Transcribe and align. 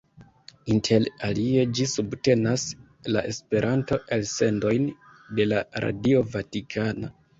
Inter 0.75 1.03
alie 1.27 1.65
ĝi 1.79 1.85
subtenas 1.91 2.65
la 3.17 3.23
Esperanto-elsendojn 3.33 4.89
de 5.41 5.47
la 5.53 5.61
Radio 5.87 6.25
Vatikana. 6.39 7.13